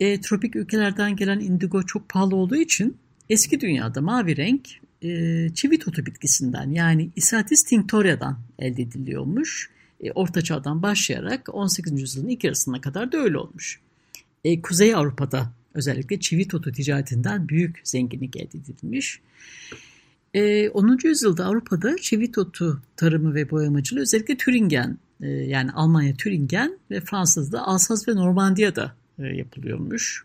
E, 0.00 0.20
tropik 0.20 0.56
ülkelerden 0.56 1.16
gelen 1.16 1.40
indigo 1.40 1.82
çok 1.82 2.08
pahalı 2.08 2.36
olduğu 2.36 2.56
için 2.56 2.96
eski 3.30 3.60
dünyada 3.60 4.00
mavi 4.00 4.36
renk 4.36 4.68
e, 5.02 5.48
çivit 5.54 5.88
otu 5.88 6.06
bitkisinden 6.06 6.70
yani 6.70 7.10
Isatis 7.16 7.62
tinctoria'dan 7.62 8.38
elde 8.58 8.82
ediliyormuş. 8.82 9.77
E, 10.00 10.12
Orta 10.12 10.42
Çağ'dan 10.42 10.82
başlayarak 10.82 11.54
18. 11.54 12.00
yüzyılın 12.00 12.28
ilk 12.28 12.44
yarısına 12.44 12.80
kadar 12.80 13.12
da 13.12 13.16
öyle 13.16 13.38
olmuş. 13.38 13.80
E, 14.44 14.62
Kuzey 14.62 14.94
Avrupa'da 14.94 15.52
özellikle 15.74 16.20
çivit 16.20 16.54
otu 16.54 16.72
ticaretinden 16.72 17.48
büyük 17.48 17.80
zenginlik 17.84 18.36
elde 18.36 18.58
edilmiş. 18.58 19.20
E, 20.34 20.68
10. 20.68 20.98
yüzyılda 21.04 21.46
Avrupa'da 21.46 21.96
çivit 21.96 22.38
otu 22.38 22.82
tarımı 22.96 23.34
ve 23.34 23.50
boyamacılığı 23.50 24.00
özellikle 24.00 24.36
Türingen 24.36 24.98
e, 25.20 25.28
yani 25.28 25.72
Almanya 25.72 26.14
Türingen 26.14 26.78
ve 26.90 27.00
Fransa'da 27.00 27.66
Alsaz 27.66 28.08
ve 28.08 28.14
Normandiya'da 28.14 28.94
e, 29.18 29.22
yapılıyormuş. 29.22 30.24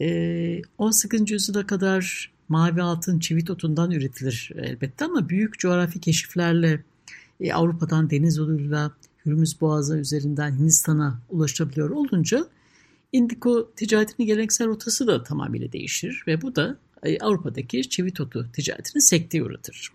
E, 0.00 0.62
18. 0.78 1.30
yüzyıla 1.30 1.66
kadar 1.66 2.30
mavi 2.48 2.82
altın 2.82 3.18
çivit 3.18 3.50
otundan 3.50 3.90
üretilir 3.90 4.52
elbette 4.56 5.04
ama 5.04 5.28
büyük 5.28 5.58
coğrafi 5.58 6.00
keşiflerle 6.00 6.80
e, 7.40 7.52
Avrupa'dan 7.52 8.10
deniz 8.10 8.36
yoluyla 8.36 8.92
Hürmüz 9.26 9.60
Boğazı 9.60 9.98
üzerinden 9.98 10.58
Hindistan'a 10.58 11.22
ulaşabiliyor 11.28 11.90
olunca 11.90 12.46
indiko 13.12 13.72
ticaretinin 13.76 14.26
geleneksel 14.26 14.68
rotası 14.68 15.06
da 15.06 15.22
tamamıyla 15.22 15.72
değişir 15.72 16.22
ve 16.26 16.42
bu 16.42 16.56
da 16.56 16.78
e, 17.02 17.18
Avrupa'daki 17.18 17.88
çivit 17.88 18.20
otu 18.20 18.52
ticaretini 18.52 19.02
sekteye 19.02 19.44
uğratır. 19.44 19.92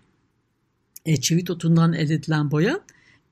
E, 1.06 1.20
çivit 1.20 1.50
otundan 1.50 1.92
elde 1.92 2.14
edilen 2.14 2.50
boya 2.50 2.80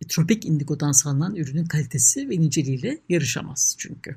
e, 0.03 0.07
tropik 0.09 0.45
indigodan 0.45 0.93
sağlanan 0.93 1.35
ürünün 1.35 1.65
kalitesi 1.65 2.31
ve 2.31 2.41
niceliğiyle 2.41 2.99
yarışamaz 3.09 3.75
çünkü. 3.79 4.17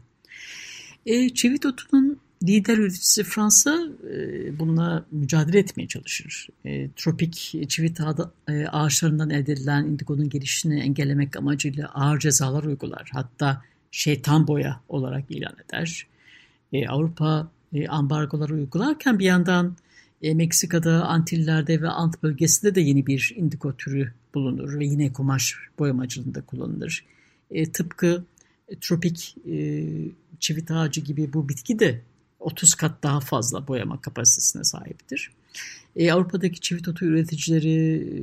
E, 1.06 1.30
çivit 1.30 1.66
otunun 1.66 2.15
lider 2.48 2.78
üreticisi 2.78 3.24
Fransa 3.24 3.88
e, 4.14 4.60
bununla 4.60 5.06
mücadele 5.12 5.60
etmeye 5.60 5.88
çalışır. 5.88 6.48
E, 6.66 6.90
tropik 6.96 7.54
çivit 7.70 8.00
e, 8.50 8.68
ağaçlarından 8.68 9.30
elde 9.30 9.54
edilen 9.54 9.86
indigonun 9.86 10.30
gelişini 10.30 10.80
engellemek 10.80 11.36
amacıyla 11.36 11.88
ağır 11.88 12.20
cezalar 12.20 12.64
uygular. 12.64 13.10
Hatta 13.14 13.62
şeytan 13.92 14.48
boya 14.48 14.82
olarak 14.90 15.32
ilan 15.32 15.56
eder. 15.70 16.08
E, 16.74 16.88
Avrupa 16.88 17.52
e, 17.74 17.88
ambargoları 17.88 18.54
uygularken 18.54 19.20
bir 19.20 19.26
yandan 19.26 19.76
e, 20.22 20.34
Meksika'da, 20.34 21.06
Antillerde 21.06 21.82
ve 21.82 21.90
Ant 21.90 22.24
bölgesinde 22.24 22.76
de 22.76 22.82
yeni 22.82 23.08
bir 23.08 23.34
indigo 23.36 23.74
türü 23.76 24.14
bulunur 24.34 24.80
ve 24.80 24.86
yine 24.86 25.14
kumaş 25.14 25.56
boyamacılığında 25.80 26.42
kullanılır. 26.42 27.06
E, 27.52 27.72
tıpkı 27.72 28.24
e, 28.70 28.80
tropik 28.80 29.36
e, 29.52 29.86
çivit 30.40 30.72
ağacı 30.72 31.02
gibi 31.02 31.34
bu 31.34 31.50
bitki 31.50 31.80
de 31.80 32.02
30 32.46 32.74
kat 32.76 33.04
daha 33.04 33.20
fazla 33.20 33.68
boyama 33.68 34.02
kapasitesine 34.02 34.64
sahiptir. 34.64 35.32
E, 35.96 36.12
Avrupa'daki 36.12 36.60
çivit 36.60 36.88
otu 36.88 37.06
üreticileri, 37.06 37.96
e, 37.96 38.20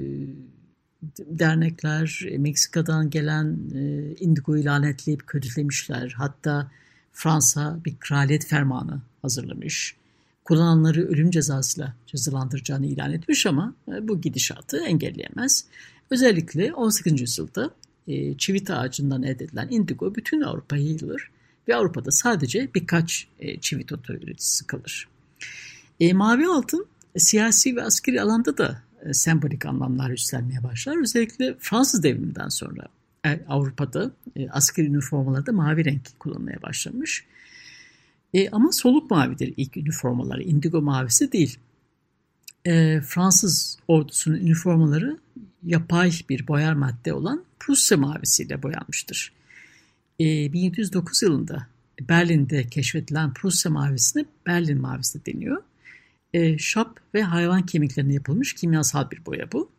dernekler 1.18 2.20
e, 2.30 2.38
Meksika'dan 2.38 3.10
gelen 3.10 3.58
e, 3.74 4.14
indigoyu 4.20 4.64
lanetleyip 4.64 5.26
kötülemişler. 5.26 6.14
Hatta 6.16 6.70
Fransa 7.12 7.78
bir 7.84 7.96
kraliyet 7.96 8.46
fermanı 8.46 9.00
hazırlamış. 9.22 9.96
Kullananları 10.44 11.08
ölüm 11.08 11.30
cezasıyla 11.30 11.94
cezalandıracağını 12.06 12.86
ilan 12.86 13.12
etmiş 13.12 13.46
ama 13.46 13.74
e, 13.88 14.08
bu 14.08 14.20
gidişatı 14.20 14.84
engelleyemez. 14.84 15.64
Özellikle 16.10 16.74
18. 16.74 17.20
yüzyılda 17.20 17.70
e, 18.08 18.36
çivit 18.38 18.70
ağacından 18.70 19.22
elde 19.22 19.44
edilen 19.44 19.68
indigo 19.70 20.14
bütün 20.14 20.40
Avrupa'ya 20.40 20.82
yayılır 20.82 21.30
ve 21.68 21.76
Avrupa'da 21.76 22.10
sadece 22.10 22.68
birkaç 22.74 23.28
e, 23.38 23.60
çivit 23.60 23.92
otu 23.92 24.12
üreticisi 24.12 24.66
kalır. 24.66 25.08
E, 26.00 26.12
mavi 26.12 26.46
altın 26.46 26.86
e, 27.14 27.18
siyasi 27.18 27.76
ve 27.76 27.82
askeri 27.82 28.22
alanda 28.22 28.58
da 28.58 28.82
e, 29.04 29.14
sembolik 29.14 29.66
anlamlar 29.66 30.10
üstlenmeye 30.10 30.62
başlar. 30.62 31.02
Özellikle 31.02 31.54
Fransız 31.58 32.02
devriminden 32.02 32.48
sonra 32.48 32.82
e, 33.26 33.40
Avrupa'da 33.48 34.10
e, 34.36 34.50
askeri 34.50 34.86
üniformalarda 34.86 35.52
mavi 35.52 35.84
renk 35.84 36.18
kullanmaya 36.18 36.62
başlamış. 36.62 37.24
E, 38.34 38.50
ama 38.50 38.72
soluk 38.72 39.10
mavidir 39.10 39.54
ilk 39.56 39.76
üniformaları, 39.76 40.42
indigo 40.42 40.82
mavisi 40.82 41.32
değil. 41.32 41.58
E, 42.64 43.00
Fransız 43.00 43.78
ordusunun 43.88 44.36
üniformaları 44.36 45.18
yapay 45.62 46.12
bir 46.28 46.48
boyar 46.48 46.72
madde 46.72 47.12
olan 47.12 47.44
Prusya 47.58 47.98
mavisiyle 47.98 48.62
boyanmıştır. 48.62 49.32
E, 50.20 50.52
1709 50.52 51.22
yılında 51.22 51.66
Berlin'de 52.08 52.66
keşfedilen 52.66 53.32
Prusya 53.34 53.72
mavisine 53.72 54.24
Berlin 54.46 54.80
mavisi 54.80 55.26
deniyor. 55.26 55.62
E, 56.34 56.58
şap 56.58 57.00
ve 57.14 57.22
hayvan 57.22 57.66
kemiklerine 57.66 58.14
yapılmış 58.14 58.54
kimyasal 58.54 59.10
bir 59.10 59.26
boya 59.26 59.52
bu. 59.52 59.70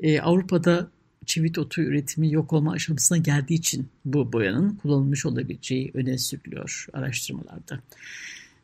E, 0.00 0.20
Avrupa'da 0.20 0.90
çivit 1.26 1.58
otu 1.58 1.82
üretimi 1.82 2.32
yok 2.32 2.52
olma 2.52 2.72
aşamasına 2.72 3.18
geldiği 3.18 3.54
için 3.54 3.88
bu 4.04 4.32
boyanın 4.32 4.76
kullanılmış 4.76 5.26
olabileceği 5.26 5.90
öne 5.94 6.18
sürülüyor 6.18 6.86
araştırmalarda. 6.92 7.80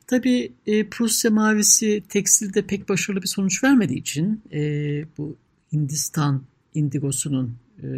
Tabii 0.07 0.53
e, 0.67 0.89
Prusya 0.89 1.31
mavisi 1.31 2.03
tekstilde 2.09 2.67
pek 2.67 2.89
başarılı 2.89 3.23
bir 3.23 3.29
sonuç 3.29 3.65
vermediği 3.65 3.99
için 4.01 4.43
e, 4.53 4.61
bu 5.19 5.37
Hindistan 5.73 6.43
indigosunun 6.75 7.57
e, 7.79 7.89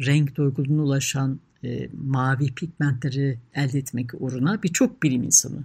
renk 0.00 0.36
doygunluğuna 0.36 0.82
ulaşan 0.82 1.40
e, 1.64 1.88
mavi 2.04 2.54
pigmentleri 2.54 3.38
elde 3.54 3.78
etmek 3.78 4.10
uğruna 4.14 4.62
birçok 4.62 5.02
bilim 5.02 5.22
insanı 5.22 5.64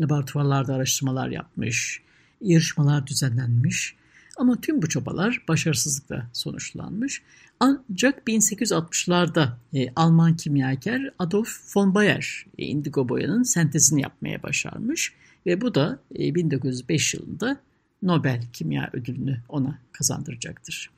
laboratuvarlarda 0.00 0.74
araştırmalar 0.74 1.28
yapmış, 1.28 2.02
yarışmalar 2.40 3.06
düzenlenmiş 3.06 3.96
ama 4.36 4.60
tüm 4.60 4.82
bu 4.82 4.88
çabalar 4.88 5.42
başarısızlıkla 5.48 6.30
sonuçlanmış. 6.32 7.22
Ancak 7.60 8.28
1860'larda 8.28 9.48
e, 9.74 9.88
Alman 9.96 10.36
kimyager 10.36 11.10
Adolf 11.18 11.76
von 11.76 11.94
Bayer 11.94 12.46
e, 12.58 12.64
indigo 12.64 13.08
boyanın 13.08 13.42
sentezini 13.42 14.02
yapmaya 14.02 14.42
başarmış 14.42 15.12
ve 15.46 15.60
bu 15.60 15.74
da 15.74 15.98
e, 16.18 16.34
1905 16.34 17.14
yılında 17.14 17.60
Nobel 18.02 18.42
Kimya 18.52 18.90
Ödülünü 18.92 19.40
ona 19.48 19.78
kazandıracaktır. 19.92 20.90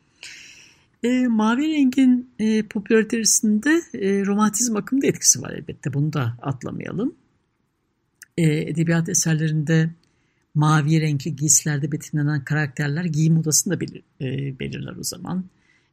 E, 1.05 1.27
mavi 1.27 1.69
rengin 1.69 2.31
e, 2.39 2.63
popülaritesinde 2.63 3.83
e, 3.95 4.27
romantizm 4.27 4.77
akımında 4.77 5.07
etkisi 5.07 5.43
var 5.43 5.51
elbette. 5.51 5.95
Bunu 5.95 6.13
da 6.13 6.39
atlamayalım. 6.43 7.15
E, 8.37 8.43
edebiyat 8.43 9.09
eserlerinde 9.09 9.91
mavi 10.55 11.01
renkli 11.01 11.37
giysilerde 11.37 11.93
betimlenen 11.93 12.45
karakterler 12.45 13.05
giyim 13.05 13.39
odasını 13.39 13.75
da 13.75 13.81
belir, 13.81 14.03
e, 14.21 14.59
belirler 14.59 14.97
o 14.97 15.03
zaman. 15.03 15.45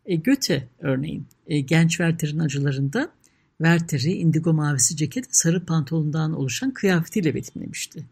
E, 0.06 0.16
Göte 0.16 0.68
örneğin 0.80 1.26
e, 1.48 1.60
genç 1.60 1.90
Werther'in 1.90 2.40
acılarında 2.40 3.12
Werther'i 3.58 4.14
indigo 4.14 4.54
mavisi 4.54 4.96
ceket 4.96 5.26
sarı 5.36 5.66
pantolondan 5.66 6.34
oluşan 6.34 6.72
kıyafetiyle 6.72 7.36
betimlemişti. 7.36 8.06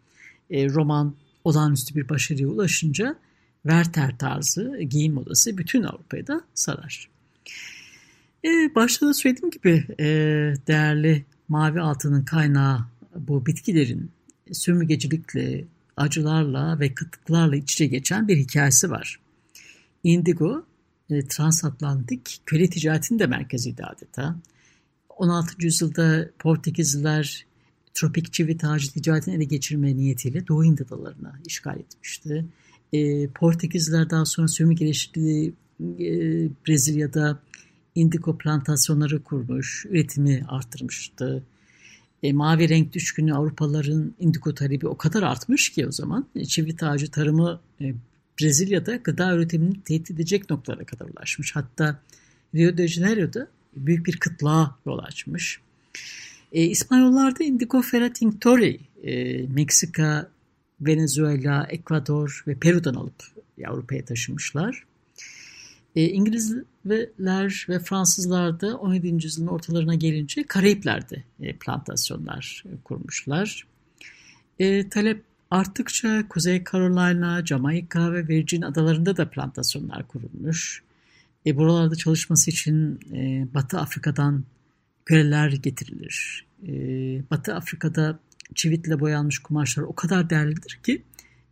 E, 0.49 0.69
roman 0.69 1.15
olağanüstü 1.43 1.95
bir 1.95 2.09
başarıya 2.09 2.47
ulaşınca 2.47 3.15
Werther 3.63 4.17
tarzı 4.17 4.77
giyim 4.89 5.13
modası 5.13 5.57
bütün 5.57 5.83
Avrupa'yı 5.83 6.27
da 6.27 6.41
sarar. 6.53 7.09
E, 8.45 8.75
başta 8.75 9.07
da 9.07 9.13
söylediğim 9.13 9.51
gibi 9.51 9.85
e, 9.99 10.05
değerli 10.67 11.25
mavi 11.47 11.81
altının 11.81 12.23
kaynağı 12.23 12.85
bu 13.15 13.45
bitkilerin 13.45 14.11
sömürgecilikle, 14.51 15.65
acılarla 15.97 16.79
ve 16.79 16.93
kıtlıklarla 16.93 17.55
iç 17.55 17.73
içe 17.73 17.85
geçen 17.85 18.27
bir 18.27 18.37
hikayesi 18.37 18.91
var. 18.91 19.19
Indigo, 20.03 20.65
e, 21.09 21.27
transatlantik 21.27 22.41
köle 22.45 22.69
ticaretinin 22.69 23.19
de 23.19 23.27
merkeziydi 23.27 23.83
adeta. 23.83 24.35
16. 25.09 25.65
yüzyılda 25.65 26.29
Portekizliler 26.39 27.45
tropik 27.93 28.33
çivit 28.33 28.63
ağacı 28.63 28.91
ticaretini 28.91 29.35
ele 29.35 29.43
geçirme 29.43 29.97
niyetiyle 29.97 30.47
Doğu 30.47 30.63
Hint 30.63 30.81
adalarına 30.81 31.39
işgal 31.45 31.79
etmişti. 31.79 32.45
E, 32.93 33.27
Portekizliler 33.27 34.09
daha 34.09 34.25
sonra 34.25 34.47
sömürgeleştiği 34.47 35.53
e, 35.81 36.05
Brezilya'da 36.67 37.39
indigo 37.95 38.37
plantasyonları 38.37 39.23
kurmuş, 39.23 39.85
üretimi 39.89 40.45
arttırmıştı. 40.47 41.43
E, 42.23 42.33
mavi 42.33 42.69
renk 42.69 42.93
düşkünü 42.93 43.33
Avrupalıların 43.33 44.13
indigo 44.19 44.53
talebi 44.53 44.87
o 44.87 44.97
kadar 44.97 45.23
artmış 45.23 45.69
ki 45.69 45.87
o 45.87 45.91
zaman 45.91 46.25
e, 46.35 46.45
çivit 46.45 46.83
ağacı 46.83 47.11
tarımı 47.11 47.59
e, 47.81 47.93
Brezilya'da 48.41 48.95
gıda 48.95 49.35
üretimini 49.35 49.81
tehdit 49.81 50.11
edecek 50.11 50.49
noktalara 50.49 50.85
kadar 50.85 51.05
ulaşmış. 51.05 51.55
Hatta 51.55 51.99
Rio 52.55 52.77
de 52.77 52.87
Janeiro'da 52.87 53.47
büyük 53.75 54.05
bir 54.05 54.17
kıtlığa 54.17 54.79
yol 54.85 54.97
açmış. 54.97 55.59
E, 56.51 56.63
İspanyollar 56.63 57.39
da 57.39 57.43
Indigo 57.43 57.81
Ferra 57.81 58.13
Tinctori, 58.13 58.79
e, 59.03 59.41
Meksika, 59.47 60.29
Venezuela, 60.85 61.67
Ekvador 61.69 62.43
ve 62.47 62.55
Peru'dan 62.55 62.93
alıp 62.93 63.23
Avrupa'ya 63.67 64.05
taşımışlar. 64.05 64.83
E, 65.95 66.09
İngilizler 66.09 67.65
ve 67.69 67.79
Fransızlar 67.79 68.61
da 68.61 68.77
17. 68.77 69.07
yüzyılın 69.07 69.47
ortalarına 69.47 69.95
gelince 69.95 70.43
Karayipler'de 70.43 71.23
e, 71.39 71.55
plantasyonlar 71.55 72.63
e, 72.65 72.83
kurmuşlar. 72.83 73.67
E, 74.59 74.89
talep 74.89 75.23
arttıkça 75.51 76.27
Kuzey 76.29 76.63
Carolina, 76.71 77.45
Jamaika 77.45 78.13
ve 78.13 78.27
Virgin 78.27 78.61
adalarında 78.61 79.17
da 79.17 79.29
plantasyonlar 79.29 80.07
kurulmuş. 80.07 80.83
E, 81.45 81.57
buralarda 81.57 81.95
çalışması 81.95 82.51
için 82.51 82.99
e, 83.13 83.47
Batı 83.53 83.79
Afrika'dan 83.79 84.43
köleler 85.05 85.51
getirilir. 85.51 86.45
E, 86.67 86.71
Batı 87.31 87.55
Afrika'da 87.55 88.19
çivitle 88.55 88.99
boyanmış 88.99 89.39
kumaşlar 89.39 89.83
o 89.83 89.95
kadar 89.95 90.29
değerlidir 90.29 90.79
ki 90.83 91.01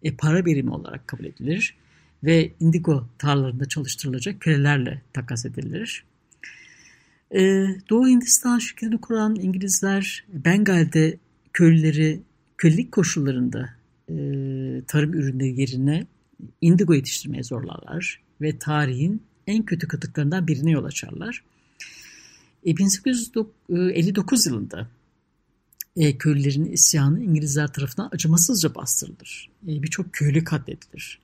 e, 0.04 0.16
para 0.16 0.46
birimi 0.46 0.72
olarak 0.72 1.08
kabul 1.08 1.26
edilir 1.26 1.76
ve 2.24 2.52
indigo 2.60 3.08
tarlalarında 3.18 3.66
çalıştırılacak 3.66 4.42
kölelerle 4.42 5.02
takas 5.14 5.46
edilir. 5.46 6.04
Ee, 7.36 7.66
Doğu 7.90 8.08
Hindistan 8.08 8.60
şirketini 8.60 9.02
kuran 9.02 9.36
İngilizler 9.36 10.26
Bengal'de 10.34 11.18
köylüleri 11.54 12.22
kölelik 12.58 12.92
koşullarında 12.92 13.70
e, 14.10 14.14
tarım 14.88 15.14
ürünleri 15.14 15.62
yerine 15.62 16.06
indigo 16.62 16.94
yetiştirmeye 16.94 17.44
zorlarlar 17.44 18.22
ve 18.42 18.58
tarihin 18.58 19.24
en 19.48 19.66
kötü 19.66 19.88
kıtlıklarından 19.88 20.48
birine 20.48 20.72
yol 20.72 20.84
açarlar. 20.84 21.44
E, 22.66 22.78
1859 22.78 24.46
yılında 24.46 24.88
e, 25.96 26.18
köylülerin 26.18 26.66
isyanı 26.66 27.24
İngilizler 27.24 27.74
tarafından 27.74 28.10
acımasızca 28.12 28.76
bastırılır. 28.76 29.50
E, 29.68 29.84
Birçok 29.84 30.14
köylü 30.14 30.44
katledilir. 30.44 31.20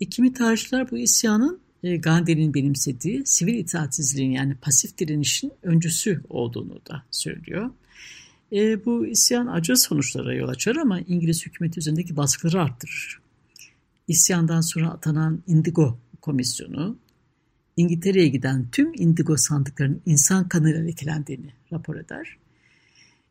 E, 0.00 0.08
kimi 0.08 0.32
tarihçiler 0.32 0.90
bu 0.90 0.98
isyanın 0.98 1.60
e, 1.82 1.96
Gandhi'nin 1.96 2.54
benimsediği 2.54 3.22
sivil 3.26 3.54
itaatsizliğin 3.54 4.30
yani 4.30 4.54
pasif 4.54 4.98
direnişin 4.98 5.52
öncüsü 5.62 6.20
olduğunu 6.28 6.80
da 6.90 7.02
söylüyor. 7.10 7.70
E, 8.52 8.84
bu 8.84 9.06
isyan 9.06 9.46
acı 9.46 9.76
sonuçlara 9.76 10.34
yol 10.34 10.48
açar 10.48 10.76
ama 10.76 11.00
İngiliz 11.00 11.46
hükümeti 11.46 11.80
üzerindeki 11.80 12.16
baskıları 12.16 12.62
arttırır. 12.62 13.20
İsyandan 14.08 14.60
sonra 14.60 14.90
atanan 14.90 15.42
Indigo 15.46 15.98
Komisyonu, 16.20 16.98
İngiltere'ye 17.76 18.28
giden 18.28 18.68
tüm 18.72 18.92
indigo 18.94 19.36
sandıklarının 19.36 20.02
insan 20.06 20.48
kanıyla 20.48 20.80
lekelendiğini 20.80 21.52
rapor 21.72 21.96
eder. 21.96 22.36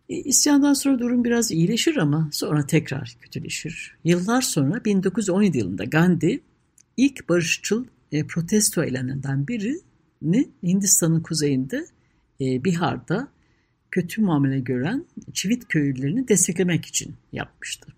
E, 0.09 0.15
isyandan 0.15 0.73
sonra 0.73 0.99
durum 0.99 1.23
biraz 1.23 1.51
iyileşir 1.51 1.97
ama 1.97 2.29
sonra 2.31 2.67
tekrar 2.67 3.17
kötüleşir. 3.21 3.95
Yıllar 4.03 4.41
sonra 4.41 4.85
1917 4.85 5.57
yılında 5.57 5.83
Gandhi 5.83 6.41
ilk 6.97 7.29
barışçıl 7.29 7.85
e, 8.11 8.27
protesto 8.27 8.83
eylemlerinden 8.83 9.47
birini 9.47 10.49
Hindistan'ın 10.63 11.21
kuzeyinde 11.21 11.85
e, 12.41 12.63
Bihar'da 12.63 13.27
kötü 13.91 14.21
muamele 14.21 14.59
gören 14.59 15.05
Çivit 15.33 15.67
köylülerini 15.67 16.27
desteklemek 16.27 16.85
için 16.85 17.15
yapmıştı. 17.31 17.93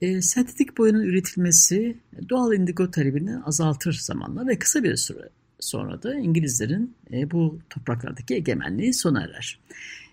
E, 0.00 0.22
sentetik 0.22 0.78
boyanın 0.78 1.02
üretilmesi 1.02 1.96
doğal 2.28 2.52
indigo 2.52 2.90
talebini 2.90 3.38
azaltır 3.38 3.92
zamanla 3.92 4.46
ve 4.46 4.58
kısa 4.58 4.84
bir 4.84 4.96
süre 4.96 5.28
sonra 5.60 6.02
da 6.02 6.14
İngilizlerin 6.14 6.94
e, 7.12 7.30
bu 7.30 7.58
topraklardaki 7.70 8.34
egemenliği 8.34 8.94
sona 8.94 9.22
erer. 9.22 9.60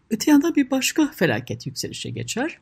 Öte 0.10 0.32
yandan 0.32 0.56
bir 0.56 0.72
başka 0.72 1.12
felaket 1.12 1.66
yükselişe 1.68 2.10
geçer. 2.10 2.60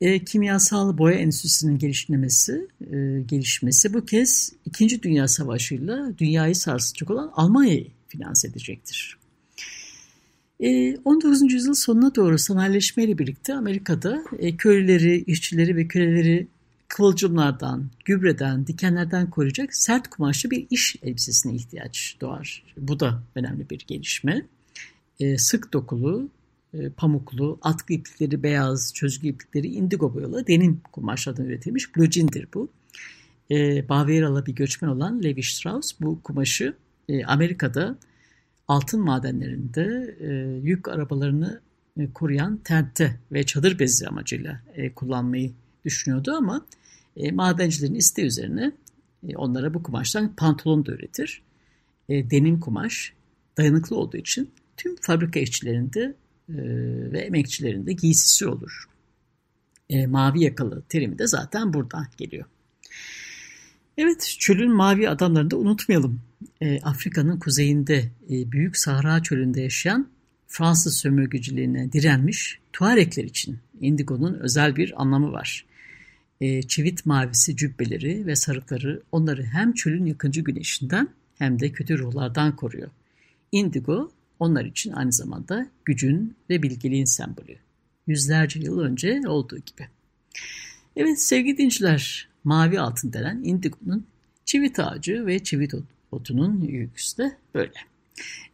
E, 0.00 0.24
kimyasal 0.24 0.98
boya 0.98 1.16
endüstrisinin 1.16 1.78
gelişmesi, 1.78 2.68
e, 2.80 3.20
gelişmesi 3.26 3.94
bu 3.94 4.06
kez 4.06 4.52
İkinci 4.64 5.02
Dünya 5.02 5.28
Savaşı'yla 5.28 6.18
dünyayı 6.18 6.54
sarsacak 6.54 7.10
olan 7.10 7.32
Almanya'yı 7.34 7.86
finanse 8.08 8.48
edecektir. 8.48 9.18
E, 10.60 10.96
19. 10.96 11.52
yüzyıl 11.52 11.74
sonuna 11.74 12.14
doğru 12.14 12.38
sanayileşmeyle 12.38 13.18
birlikte 13.18 13.54
Amerika'da 13.54 14.24
e, 14.38 14.56
köylüleri, 14.56 15.24
işçileri 15.26 15.76
ve 15.76 15.88
köleleri 15.88 16.46
kıvılcımlardan, 16.88 17.90
gübreden, 18.04 18.66
dikenlerden 18.66 19.30
koruyacak 19.30 19.74
sert 19.74 20.08
kumaşlı 20.08 20.50
bir 20.50 20.66
iş 20.70 20.96
elbisesine 21.02 21.54
ihtiyaç 21.54 22.16
doğar. 22.20 22.64
Bu 22.76 23.00
da 23.00 23.22
önemli 23.34 23.70
bir 23.70 23.84
gelişme. 23.86 24.46
E, 25.20 25.38
sık 25.38 25.72
dokulu, 25.72 26.28
pamuklu, 26.96 27.58
atkı 27.62 27.92
iplikleri 27.92 28.42
beyaz, 28.42 28.94
çözgü 28.94 29.28
iplikleri 29.28 29.66
indigo 29.66 30.14
boyalı 30.14 30.46
denim 30.46 30.80
kumaşlardan 30.92 31.44
üretilmiş 31.44 31.96
blue 31.96 32.10
jean'dir 32.10 32.48
bu. 32.54 32.70
E, 33.50 33.88
Bavyeralı 33.88 34.46
bir 34.46 34.54
göçmen 34.54 34.88
olan 34.88 35.22
Levi 35.22 35.42
Strauss 35.42 35.92
bu 36.00 36.22
kumaşı 36.22 36.74
e, 37.08 37.24
Amerika'da 37.24 37.98
altın 38.68 39.00
madenlerinde 39.00 40.16
e, 40.20 40.28
yük 40.62 40.88
arabalarını 40.88 41.60
e, 41.98 42.12
koruyan 42.12 42.56
tente 42.56 43.20
ve 43.32 43.46
çadır 43.46 43.78
bezi 43.78 44.08
amacıyla 44.08 44.62
e, 44.74 44.92
kullanmayı 44.92 45.52
düşünüyordu 45.84 46.32
ama 46.32 46.66
e, 47.16 47.32
madencilerin 47.32 47.94
isteği 47.94 48.26
üzerine 48.26 48.72
e, 49.28 49.36
onlara 49.36 49.74
bu 49.74 49.82
kumaştan 49.82 50.36
pantolon 50.36 50.86
da 50.86 50.92
üretir. 50.92 51.42
E, 52.08 52.30
denim 52.30 52.60
kumaş 52.60 53.12
dayanıklı 53.58 53.96
olduğu 53.96 54.16
için 54.16 54.50
tüm 54.76 54.96
fabrika 54.96 55.40
işçilerinde 55.40 56.14
e, 56.48 56.54
ve 57.12 57.18
emekçilerin 57.18 57.86
de 57.86 57.92
giysisi 57.92 58.46
olur. 58.46 58.88
E, 59.90 60.06
mavi 60.06 60.42
yakalı 60.42 60.82
terimi 60.88 61.18
de 61.18 61.26
zaten 61.26 61.72
buradan 61.72 62.06
geliyor. 62.16 62.44
Evet, 63.98 64.36
çölün 64.38 64.72
mavi 64.72 65.08
adamlarını 65.08 65.50
da 65.50 65.56
unutmayalım. 65.56 66.20
E, 66.60 66.80
Afrika'nın 66.80 67.38
kuzeyinde 67.38 68.10
e, 68.30 68.52
Büyük 68.52 68.76
Sahra 68.76 69.22
Çölü'nde 69.22 69.60
yaşayan 69.60 70.08
Fransız 70.48 70.96
sömürgeciliğine 70.96 71.92
direnmiş 71.92 72.58
Tuarekler 72.72 73.24
için 73.24 73.58
indigonun 73.80 74.34
özel 74.34 74.76
bir 74.76 75.02
anlamı 75.02 75.32
var. 75.32 75.66
E, 76.40 76.62
çivit 76.62 77.06
mavisi 77.06 77.56
cübbeleri 77.56 78.26
ve 78.26 78.36
sarıkları 78.36 79.02
onları 79.12 79.42
hem 79.42 79.72
çölün 79.72 80.06
yakıcı 80.06 80.40
güneşinden 80.40 81.08
hem 81.38 81.60
de 81.60 81.72
kötü 81.72 81.98
ruhlardan 81.98 82.56
koruyor. 82.56 82.90
Indigo 83.52 84.10
onlar 84.38 84.64
için 84.64 84.92
aynı 84.92 85.12
zamanda 85.12 85.66
gücün 85.84 86.36
ve 86.50 86.62
bilgeliğin 86.62 87.04
sembolü. 87.04 87.56
Yüzlerce 88.06 88.60
yıl 88.60 88.78
önce 88.78 89.20
olduğu 89.26 89.58
gibi. 89.58 89.88
Evet 90.96 91.20
sevgili 91.20 91.58
dinciler, 91.58 92.28
mavi 92.44 92.80
altın 92.80 93.12
denen 93.12 93.40
indigonun 93.44 94.06
çivit 94.44 94.78
ağacı 94.78 95.26
ve 95.26 95.44
çivit 95.44 95.72
botunun 96.12 96.60
yüküsü 96.60 97.18
de 97.18 97.36
böyle. 97.54 97.72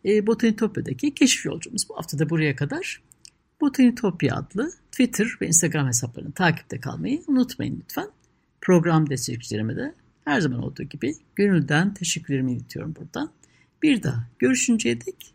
E, 0.05 0.27
Botanitopya'daki 0.27 1.15
keşif 1.15 1.47
yolcumuz 1.47 1.89
bu 1.89 1.97
hafta 1.97 2.19
da 2.19 2.31
buraya 2.31 2.57
kadar. 2.57 3.03
Botanitopya 3.61 4.37
adlı 4.37 4.73
Twitter 4.93 5.29
ve 5.41 5.47
Instagram 5.47 5.87
hesaplarını 5.87 6.33
takipte 6.33 6.81
kalmayı 6.81 7.23
unutmayın 7.27 7.83
lütfen. 7.83 8.09
Program 8.61 9.11
destekçilerime 9.11 9.77
de 9.77 9.95
her 10.25 10.41
zaman 10.41 10.63
olduğu 10.63 10.83
gibi 10.83 11.15
gönülden 11.37 11.95
teşekkürlerimi 11.95 12.53
iletiyorum 12.53 12.95
buradan. 12.97 13.31
Bir 13.83 14.03
daha 14.03 14.29
görüşünceye 14.39 15.01
dek 15.01 15.35